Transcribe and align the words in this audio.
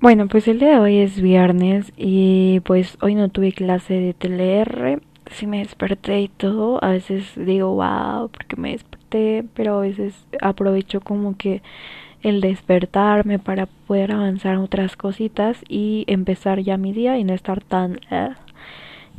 Bueno, 0.00 0.28
pues 0.28 0.48
el 0.48 0.58
día 0.60 0.70
de 0.70 0.78
hoy 0.78 0.96
es 0.98 1.20
viernes 1.20 1.92
y 1.96 2.60
pues 2.60 2.96
hoy 3.02 3.14
no 3.14 3.28
tuve 3.28 3.52
clase 3.52 3.94
de 3.94 4.14
TLR. 4.14 5.02
Sí 5.30 5.46
me 5.46 5.58
desperté 5.58 6.22
y 6.22 6.28
todo. 6.28 6.82
A 6.82 6.90
veces 6.90 7.32
digo, 7.36 7.74
wow, 7.74 8.30
porque 8.30 8.56
me 8.56 8.70
desperté, 8.72 9.44
pero 9.54 9.78
a 9.78 9.80
veces 9.82 10.14
aprovecho 10.40 11.02
como 11.02 11.36
que 11.36 11.62
el 12.22 12.40
despertarme 12.40 13.38
para 13.38 13.66
poder 13.66 14.12
avanzar 14.12 14.56
otras 14.56 14.96
cositas 14.96 15.58
y 15.68 16.04
empezar 16.06 16.60
ya 16.60 16.78
mi 16.78 16.92
día 16.92 17.18
y 17.18 17.24
no 17.24 17.34
estar 17.34 17.62
tan... 17.62 18.00
eh. 18.10 18.30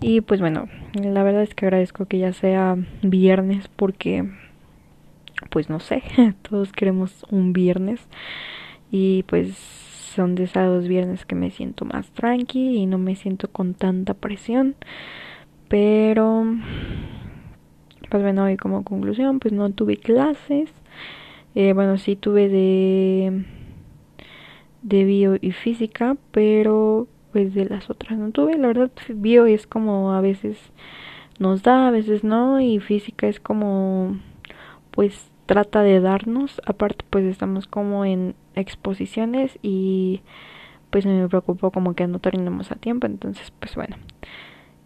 Y 0.00 0.20
pues 0.20 0.40
bueno, 0.40 0.68
la 0.94 1.24
verdad 1.24 1.42
es 1.42 1.54
que 1.56 1.66
agradezco 1.66 2.06
que 2.06 2.18
ya 2.18 2.32
sea 2.32 2.76
viernes 3.02 3.66
porque, 3.68 4.30
pues 5.50 5.68
no 5.68 5.80
sé, 5.80 6.02
todos 6.48 6.72
queremos 6.72 7.24
un 7.30 7.52
viernes 7.52 8.00
y 8.92 9.24
pues 9.24 9.87
son 10.18 10.34
de 10.34 10.44
esos 10.44 10.88
viernes 10.88 11.24
que 11.24 11.36
me 11.36 11.52
siento 11.52 11.84
más 11.84 12.10
tranqui 12.10 12.76
y 12.76 12.86
no 12.86 12.98
me 12.98 13.14
siento 13.14 13.46
con 13.52 13.74
tanta 13.74 14.14
presión. 14.14 14.74
Pero, 15.68 16.44
pues 18.10 18.20
bueno, 18.20 18.42
hoy 18.42 18.56
como 18.56 18.82
conclusión, 18.82 19.38
pues 19.38 19.54
no 19.54 19.70
tuve 19.70 19.96
clases. 19.96 20.70
Eh, 21.54 21.72
bueno, 21.72 21.98
sí 21.98 22.16
tuve 22.16 22.48
de, 22.48 23.44
de 24.82 25.04
bio 25.04 25.36
y 25.40 25.52
física, 25.52 26.16
pero 26.32 27.06
pues 27.30 27.54
de 27.54 27.66
las 27.66 27.88
otras 27.88 28.18
no 28.18 28.32
tuve. 28.32 28.58
La 28.58 28.66
verdad, 28.66 28.90
bio 29.14 29.46
es 29.46 29.68
como 29.68 30.14
a 30.14 30.20
veces 30.20 30.58
nos 31.38 31.62
da, 31.62 31.86
a 31.86 31.92
veces 31.92 32.24
no, 32.24 32.60
y 32.60 32.80
física 32.80 33.28
es 33.28 33.38
como, 33.38 34.18
pues 34.90 35.30
trata 35.48 35.82
de 35.82 35.98
darnos. 36.00 36.60
Aparte, 36.66 37.04
pues 37.08 37.24
estamos 37.24 37.66
como 37.66 38.04
en 38.04 38.34
exposiciones 38.54 39.58
y 39.62 40.20
pues 40.90 41.06
me 41.06 41.26
preocupó 41.26 41.70
como 41.70 41.94
que 41.94 42.06
no 42.06 42.18
terminemos 42.20 42.70
a 42.70 42.76
tiempo. 42.76 43.06
Entonces, 43.06 43.50
pues 43.58 43.74
bueno. 43.74 43.96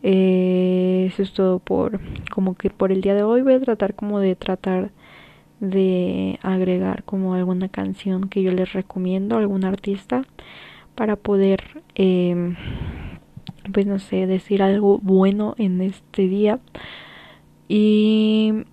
Eh, 0.04 1.06
eso 1.08 1.22
es 1.22 1.32
todo 1.32 1.60
por 1.60 2.00
como 2.32 2.56
que 2.56 2.70
por 2.70 2.90
el 2.90 3.02
día 3.02 3.14
de 3.14 3.22
hoy 3.22 3.42
voy 3.42 3.54
a 3.54 3.60
tratar 3.60 3.94
como 3.94 4.18
de 4.18 4.34
tratar 4.34 4.90
de 5.60 6.40
agregar 6.42 7.04
como 7.04 7.34
alguna 7.34 7.68
canción 7.68 8.28
que 8.28 8.42
yo 8.42 8.50
les 8.50 8.72
recomiendo 8.72 9.36
algún 9.38 9.64
artista 9.64 10.24
para 10.96 11.14
poder 11.14 11.82
eh, 11.94 12.56
pues 13.72 13.86
no 13.86 14.00
sé 14.00 14.26
decir 14.26 14.60
algo 14.60 14.98
bueno 14.98 15.54
en 15.56 15.80
este 15.82 16.26
día 16.26 16.58
y 17.68 18.64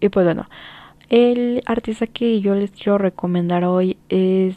y 0.00 0.08
pues 0.08 0.24
bueno 0.24 0.48
el 1.08 1.62
artista 1.66 2.06
que 2.06 2.40
yo 2.40 2.54
les 2.54 2.70
quiero 2.70 2.98
recomendar 2.98 3.64
hoy 3.64 3.96
es 4.08 4.56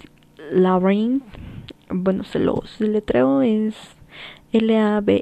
Labyrinth 0.52 1.24
bueno 1.90 2.24
se 2.24 2.40
los 2.40 2.80
letreo 2.80 3.42
es 3.42 3.76
L-A-B-R-I-N-T-H 4.52 5.14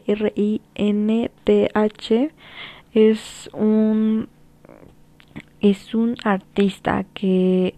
es 2.93 3.49
un 3.53 4.27
es 5.61 5.93
un 5.93 6.15
artista 6.23 7.05
que 7.13 7.75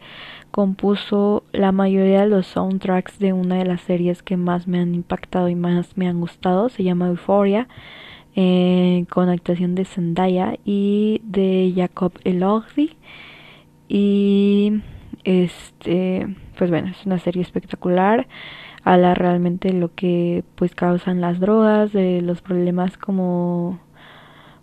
compuso 0.51 1.43
la 1.51 1.71
mayoría 1.71 2.21
de 2.21 2.27
los 2.27 2.47
soundtracks 2.47 3.17
de 3.19 3.33
una 3.33 3.55
de 3.55 3.65
las 3.65 3.81
series 3.81 4.21
que 4.21 4.37
más 4.37 4.67
me 4.67 4.79
han 4.79 4.93
impactado 4.93 5.49
y 5.49 5.55
más 5.55 5.97
me 5.97 6.07
han 6.07 6.19
gustado. 6.19 6.69
Se 6.69 6.83
llama 6.83 7.07
Euphoria, 7.07 7.67
eh, 8.35 9.05
con 9.09 9.29
actuación 9.29 9.75
de 9.75 9.85
Zendaya 9.85 10.57
y 10.65 11.21
de 11.23 11.73
Jacob 11.75 12.13
Elordi. 12.23 12.97
Y 13.87 14.81
este, 15.23 16.35
pues 16.57 16.69
bueno, 16.69 16.89
es 16.89 17.05
una 17.05 17.19
serie 17.19 17.41
espectacular. 17.41 18.27
Habla 18.83 19.13
realmente 19.13 19.73
lo 19.73 19.93
que 19.93 20.43
pues 20.55 20.73
causan 20.73 21.21
las 21.21 21.39
drogas, 21.39 21.93
de 21.93 22.21
los 22.21 22.41
problemas 22.41 22.97
como 22.97 23.79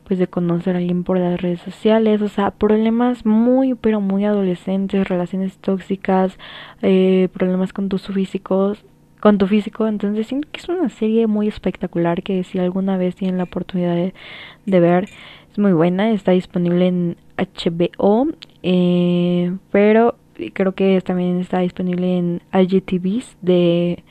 pues 0.08 0.18
de 0.18 0.26
conocer 0.26 0.74
a 0.74 0.78
alguien 0.78 1.04
por 1.04 1.18
las 1.18 1.38
redes 1.40 1.60
sociales, 1.60 2.22
o 2.22 2.28
sea, 2.28 2.50
problemas 2.50 3.26
muy, 3.26 3.74
pero 3.74 4.00
muy 4.00 4.24
adolescentes, 4.24 5.06
relaciones 5.06 5.58
tóxicas, 5.58 6.38
eh, 6.80 7.28
problemas 7.34 7.74
con 7.74 7.90
tus 7.90 8.06
físicos, 8.06 8.82
con 9.20 9.38
tu 9.38 9.46
físico, 9.46 9.86
entonces 9.86 10.26
siento 10.26 10.48
que 10.50 10.60
es 10.60 10.68
una 10.68 10.88
serie 10.88 11.26
muy 11.26 11.48
espectacular 11.48 12.22
que 12.22 12.44
si 12.44 12.58
alguna 12.58 12.96
vez 12.96 13.16
tienen 13.16 13.38
la 13.38 13.44
oportunidad 13.44 13.94
de, 13.94 14.80
ver, 14.80 15.08
es 15.50 15.58
muy 15.58 15.72
buena, 15.72 16.10
está 16.10 16.32
disponible 16.32 16.86
en 16.86 17.16
HBO, 17.36 18.28
eh, 18.62 19.56
pero 19.72 20.16
creo 20.52 20.72
que 20.74 21.00
también 21.00 21.40
está 21.40 21.60
disponible 21.60 22.18
en 22.18 22.42
IGTVs 22.52 23.36
de 23.42 24.04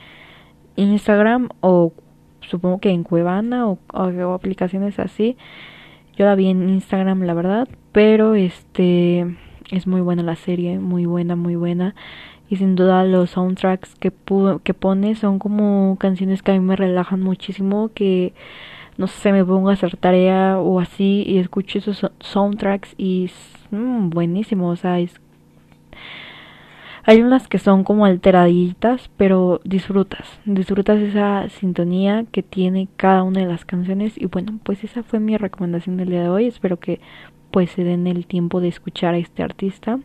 Instagram 0.76 1.50
o 1.62 1.94
supongo 2.42 2.80
que 2.80 2.90
en 2.90 3.04
Cuevana 3.04 3.68
o, 3.68 3.80
o 3.94 4.34
aplicaciones 4.34 5.00
así. 5.00 5.38
Yo 6.18 6.26
la 6.26 6.36
vi 6.36 6.50
en 6.50 6.68
Instagram, 6.68 7.22
la 7.24 7.34
verdad, 7.34 7.68
pero 7.92 8.34
este 8.36 9.38
es 9.72 9.88
muy 9.88 10.02
buena 10.02 10.24
la 10.24 10.36
serie, 10.36 10.80
muy 10.80 11.06
buena, 11.06 11.36
muy 11.36 11.56
buena. 11.56 11.96
Y 12.50 12.58
sin 12.58 12.76
duda 12.76 13.04
los 13.04 13.32
soundtracks 13.32 13.96
que, 13.96 14.12
que 14.64 14.74
pone 14.74 15.16
son 15.16 15.40
como 15.40 15.98
canciones 16.00 16.42
que 16.42 16.52
a 16.52 16.54
mí 16.54 16.62
me 16.62 16.76
relajan 16.76 17.22
muchísimo, 17.22 17.90
que 17.94 18.34
no 18.98 19.08
sé, 19.08 19.32
me 19.32 19.46
pongo 19.46 19.70
a 19.70 19.74
hacer 19.74 19.98
tarea 19.98 20.60
o 20.60 20.80
así 20.80 21.24
y 21.28 21.38
escucho 21.38 21.80
esos 21.80 22.10
soundtracks 22.20 22.96
y 22.98 23.30
mmm, 23.72 24.10
buenísimo, 24.10 24.70
o 24.70 24.76
sea, 24.76 25.00
es 25.00 25.20
hay 27.10 27.22
unas 27.22 27.48
que 27.48 27.58
son 27.58 27.86
como 27.86 28.06
alteraditas, 28.06 29.10
pero 29.16 29.62
disfrutas, 29.64 30.28
disfrutas 30.44 31.00
esa 31.00 31.48
sintonía 31.48 32.26
que 32.34 32.44
tiene 32.44 32.90
cada 32.98 33.24
una 33.24 33.40
de 33.40 33.46
las 33.46 33.64
canciones 33.64 34.18
y 34.18 34.26
bueno, 34.26 34.60
pues 34.62 34.84
esa 34.84 35.04
fue 35.04 35.22
mi 35.22 35.38
recomendación 35.38 35.96
del 35.96 36.10
día 36.10 36.24
de 36.24 36.28
hoy. 36.28 36.48
Espero 36.48 36.82
que 36.82 37.00
pues 37.52 37.72
se 37.72 37.84
den 37.84 38.08
el 38.08 38.26
tiempo 38.26 38.62
de 38.62 38.68
escuchar 38.68 39.14
a 39.14 39.18
este 39.18 39.44
artista. 39.44 40.00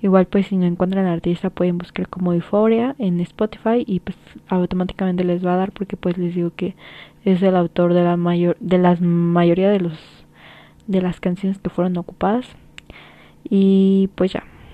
Igual 0.00 0.26
pues 0.26 0.46
si 0.46 0.56
no 0.56 0.64
encuentran 0.66 1.06
al 1.06 1.14
artista 1.14 1.50
pueden 1.50 1.78
buscar 1.78 2.08
como 2.08 2.32
Euphoria 2.32 2.94
en 2.98 3.20
Spotify 3.20 3.84
y 3.84 4.00
pues 4.00 4.16
automáticamente 4.48 5.24
les 5.24 5.44
va 5.44 5.54
a 5.54 5.56
dar 5.56 5.72
porque 5.72 5.96
pues 5.96 6.16
les 6.18 6.34
digo 6.34 6.52
que 6.54 6.76
es 7.24 7.42
el 7.42 7.56
autor 7.56 7.94
de 7.94 8.04
la 8.04 8.16
mayor 8.16 8.56
de 8.60 8.78
las 8.78 9.00
mayoría 9.00 9.70
de 9.70 9.80
los 9.80 9.98
de 10.86 11.02
las 11.02 11.20
canciones 11.20 11.58
que 11.58 11.70
fueron 11.70 11.96
ocupadas. 11.96 12.46
Y 13.48 14.10
pues 14.14 14.32
ya. 14.32 14.44